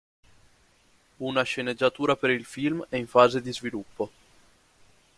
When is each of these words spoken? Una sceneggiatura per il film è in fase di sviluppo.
Una 1.19 1.43
sceneggiatura 1.45 2.15
per 2.15 2.31
il 2.31 2.43
film 2.43 2.83
è 2.89 2.95
in 2.95 3.05
fase 3.05 3.39
di 3.39 3.53
sviluppo. 3.53 4.11